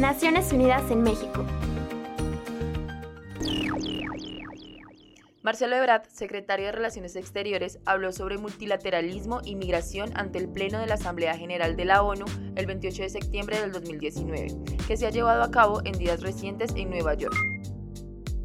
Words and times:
Naciones 0.00 0.50
Unidas 0.50 0.90
en 0.90 1.02
México. 1.02 1.44
Marcelo 5.42 5.76
Ebrard, 5.76 6.04
secretario 6.08 6.66
de 6.66 6.72
Relaciones 6.72 7.16
Exteriores, 7.16 7.78
habló 7.84 8.10
sobre 8.10 8.38
multilateralismo 8.38 9.42
y 9.44 9.56
migración 9.56 10.10
ante 10.14 10.38
el 10.38 10.48
Pleno 10.48 10.78
de 10.78 10.86
la 10.86 10.94
Asamblea 10.94 11.36
General 11.36 11.76
de 11.76 11.84
la 11.84 12.02
ONU 12.02 12.24
el 12.56 12.64
28 12.64 13.02
de 13.02 13.08
septiembre 13.10 13.60
del 13.60 13.72
2019, 13.72 14.48
que 14.88 14.96
se 14.96 15.06
ha 15.06 15.10
llevado 15.10 15.42
a 15.42 15.50
cabo 15.50 15.82
en 15.84 15.92
días 15.98 16.22
recientes 16.22 16.72
en 16.76 16.88
Nueva 16.88 17.12
York. 17.12 17.59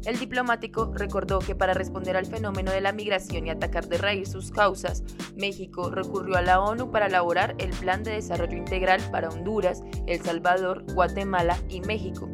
El 0.06 0.20
diplomático 0.20 0.92
recordó 0.94 1.40
que 1.40 1.56
para 1.56 1.74
responder 1.74 2.16
al 2.16 2.26
fenómeno 2.26 2.70
de 2.70 2.80
la 2.80 2.92
migración 2.92 3.44
y 3.44 3.50
atacar 3.50 3.88
de 3.88 3.98
raíz 3.98 4.30
sus 4.30 4.52
causas, 4.52 5.02
México 5.34 5.90
recurrió 5.90 6.36
a 6.36 6.42
la 6.42 6.60
ONU 6.60 6.92
para 6.92 7.06
elaborar 7.06 7.56
el 7.58 7.70
Plan 7.70 8.04
de 8.04 8.12
Desarrollo 8.12 8.56
Integral 8.56 9.00
para 9.10 9.30
Honduras, 9.30 9.82
El 10.06 10.22
Salvador, 10.22 10.84
Guatemala 10.94 11.58
y 11.68 11.80
México. 11.80 12.30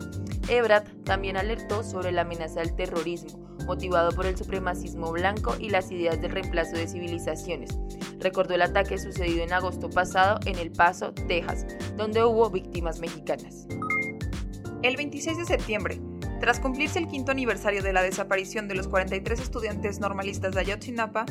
Ebrard 0.48 0.84
también 1.04 1.38
alertó 1.38 1.82
sobre 1.82 2.12
la 2.12 2.22
amenaza 2.22 2.60
del 2.60 2.76
terrorismo, 2.76 3.42
motivado 3.64 4.10
por 4.10 4.26
el 4.26 4.36
supremacismo 4.36 5.10
blanco 5.10 5.54
y 5.58 5.70
las 5.70 5.90
ideas 5.90 6.20
del 6.20 6.32
reemplazo 6.32 6.76
de 6.76 6.86
civilizaciones. 6.86 7.78
Recordó 8.18 8.52
el 8.52 8.62
ataque 8.62 8.98
sucedido 8.98 9.44
en 9.44 9.52
agosto 9.54 9.88
pasado 9.88 10.40
en 10.44 10.58
El 10.58 10.72
Paso, 10.72 11.14
Texas, 11.14 11.66
donde 11.96 12.22
hubo 12.22 12.50
víctimas 12.50 13.00
mexicanas. 13.00 13.66
El 14.82 14.96
26 14.96 15.38
de 15.38 15.44
septiembre, 15.46 16.00
tras 16.42 16.58
cumplirse 16.58 16.98
el 16.98 17.06
quinto 17.06 17.30
aniversario 17.30 17.84
de 17.84 17.92
la 17.92 18.02
desaparición 18.02 18.66
de 18.66 18.74
los 18.74 18.88
43 18.88 19.38
estudiantes 19.38 20.00
normalistas 20.00 20.52
de 20.52 20.58
Ayotzinapa, 20.58 21.24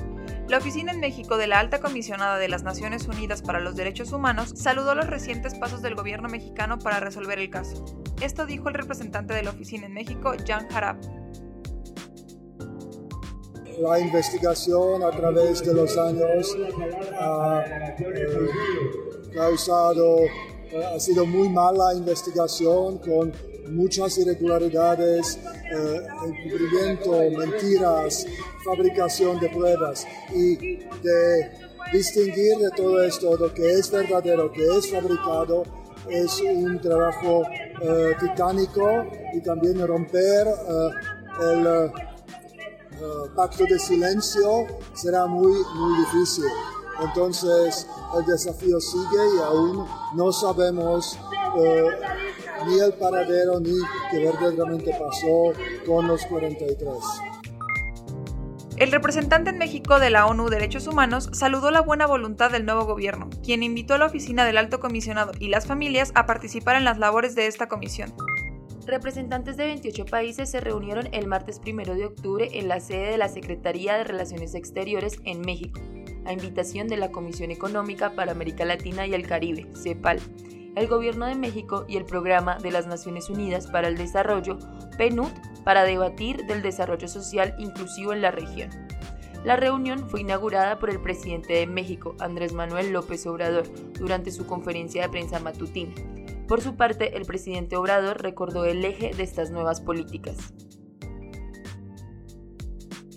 la 0.48 0.58
Oficina 0.58 0.94
en 0.94 1.02
México 1.02 1.36
de 1.36 1.48
la 1.48 1.60
Alta 1.60 1.82
Comisionada 1.82 2.38
de 2.38 2.48
las 2.48 2.64
Naciones 2.64 3.10
Unidas 3.10 3.42
para 3.42 3.60
los 3.60 3.76
Derechos 3.76 4.14
Humanos 4.14 4.54
saludó 4.56 4.96
los 4.96 5.08
recientes 5.08 5.56
pasos 5.56 5.82
del 5.82 5.96
gobierno 5.96 6.30
mexicano 6.30 6.80
para 6.80 7.02
resolver 7.02 7.40
el 7.40 7.50
caso. 7.50 7.84
Esto 8.22 8.46
dijo 8.46 8.70
el 8.70 8.74
representante 8.74 9.34
de 9.34 9.44
la 9.44 9.50
Oficina 9.50 9.88
en 9.88 9.94
México, 9.96 10.34
Jan 10.48 10.66
Harab. 10.74 10.96
La 13.80 14.00
investigación 14.00 15.04
a 15.04 15.12
través 15.12 15.62
de 15.62 15.74
los 15.74 15.98
años 15.98 16.58
ha 17.20 17.66
eh, 17.66 18.50
causado, 19.34 20.20
ha 20.78 21.00
sido 21.00 21.26
muy 21.26 21.50
mala 21.50 21.94
investigación 21.94 23.00
con 23.00 23.34
muchas 23.70 24.18
irregularidades, 24.18 25.38
eh, 25.38 26.02
encubrimiento, 26.26 27.12
mentiras, 27.38 28.26
fabricación 28.64 29.40
de 29.40 29.50
pruebas 29.50 30.06
y 30.34 30.78
de 30.78 31.52
distinguir 31.92 32.58
de 32.58 32.72
todo 32.76 33.04
esto 33.04 33.38
lo 33.38 33.54
que 33.54 33.74
es 33.74 33.92
verdadero, 33.92 34.52
que 34.52 34.66
es 34.78 34.90
fabricado, 34.90 35.64
es 36.10 36.42
un 36.42 36.80
trabajo 36.80 37.44
eh, 37.82 38.16
titánico 38.20 39.06
y 39.34 39.42
también 39.42 39.86
romper 39.86 40.48
eh, 40.48 40.90
el 41.42 41.68
eh, 41.68 41.92
pacto 43.36 43.66
de 43.66 43.80
silencio 43.80 44.68
será 44.94 45.26
muy, 45.26 45.52
muy 45.52 46.00
difícil. 46.00 46.46
Entonces 47.02 47.88
el 48.18 48.26
desafío 48.26 48.80
sigue 48.80 49.36
y 49.38 49.42
aún 49.42 49.88
no 50.16 50.32
sabemos 50.32 51.18
ni 52.68 52.80
el 52.80 52.94
paradero 52.94 53.60
ni 53.60 53.74
qué 54.12 54.24
verdaderamente 54.24 54.92
pasó 54.92 55.54
con 55.86 56.08
los 56.08 56.26
43. 56.26 56.94
El 58.78 58.92
representante 58.92 59.52
en 59.52 59.60
México 59.60 60.00
de 60.00 60.10
la 60.10 60.26
ONU 60.26 60.50
Derechos 60.50 60.88
Humanos 60.88 61.30
saludó 61.34 61.70
la 61.70 61.82
buena 61.82 62.08
voluntad 62.08 62.50
del 62.50 62.66
nuevo 62.66 62.86
gobierno, 62.86 63.30
quien 63.44 63.62
invitó 63.62 63.94
a 63.94 64.00
la 64.00 64.08
oficina 64.08 64.44
del 64.44 64.58
alto 64.58 64.80
comisionado 64.80 65.34
y 65.40 65.50
las 65.50 65.68
familias 65.68 66.12
a 66.16 66.26
participar 66.26 66.76
en 66.78 66.86
las 66.86 66.98
labores 66.98 67.36
de 67.36 67.46
esta 67.46 67.68
comisión. 67.68 68.12
Representantes 68.88 69.58
de 69.58 69.66
28 69.66 70.06
países 70.06 70.50
se 70.50 70.60
reunieron 70.60 71.08
el 71.12 71.28
martes 71.28 71.62
1 71.64 71.94
de 71.94 72.06
octubre 72.06 72.50
en 72.54 72.68
la 72.68 72.80
sede 72.80 73.12
de 73.12 73.18
la 73.18 73.30
Secretaría 73.30 73.96
de 73.98 74.04
Relaciones 74.04 74.56
Exteriores 74.56 75.20
en 75.26 75.42
México, 75.42 75.80
a 76.26 76.34
invitación 76.34 76.88
de 76.88 76.98
la 76.98 77.12
Comisión 77.12 77.52
Económica 77.52 78.14
para 78.16 78.32
América 78.32 78.66
Latina 78.66 79.08
y 79.08 79.14
el 79.14 79.28
Caribe, 79.28 79.68
CEPAL, 79.76 80.20
el 80.76 80.88
Gobierno 80.88 81.26
de 81.26 81.36
México 81.36 81.86
y 81.88 81.98
el 81.98 82.06
Programa 82.06 82.58
de 82.58 82.72
las 82.72 82.88
Naciones 82.88 83.30
Unidas 83.30 83.68
para 83.68 83.88
el 83.88 83.98
Desarrollo, 83.98 84.58
PNUD, 84.98 85.32
para 85.64 85.84
debatir 85.84 86.46
del 86.46 86.62
desarrollo 86.62 87.08
social 87.08 87.56
inclusivo 87.60 88.14
en 88.14 88.22
la 88.22 88.32
región. 88.32 88.70
La 89.44 89.56
reunión 89.56 90.08
fue 90.08 90.22
inaugurada 90.22 90.78
por 90.78 90.92
el 90.92 91.02
presidente 91.02 91.54
de 91.54 91.66
México, 91.66 92.16
Andrés 92.20 92.54
Manuel 92.54 92.92
López 92.92 93.26
Obrador, 93.26 93.66
durante 93.94 94.32
su 94.32 94.46
conferencia 94.46 95.02
de 95.02 95.10
prensa 95.10 95.40
matutina. 95.40 95.94
Por 96.48 96.62
su 96.62 96.76
parte, 96.76 97.18
el 97.18 97.26
presidente 97.26 97.76
Obrador 97.76 98.22
recordó 98.22 98.66
el 98.66 98.86
eje 98.86 99.12
de 99.16 99.24
estas 99.24 99.50
nuevas 99.50 99.82
políticas. 99.82 100.54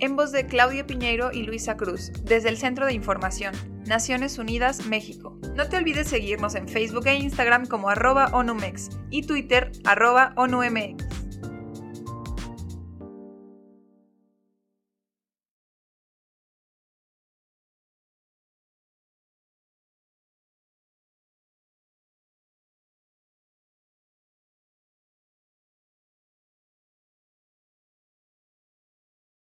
En 0.05 0.17
voz 0.17 0.33
de 0.33 0.45
Claudio 0.45 0.87
Piñeiro 0.87 1.33
y 1.33 1.45
Luisa 1.45 1.79
Cruz, 1.79 2.13
desde 2.25 2.51
el 2.51 2.59
Centro 2.59 2.85
de 2.85 2.93
Información, 2.93 3.55
Naciones 3.87 4.37
Unidas, 4.37 4.85
México. 4.85 5.39
No 5.55 5.67
te 5.71 5.79
olvides 5.79 6.09
seguirnos 6.09 6.55
en 6.57 6.69
Facebook 6.69 7.07
e 7.07 7.15
Instagram 7.15 7.65
como 7.65 7.89
arroba 7.89 8.27
ONUMEX 8.35 8.91
y 9.09 9.23
Twitter 9.23 9.73
arroba 9.87 10.35
ONUMX. 10.37 11.14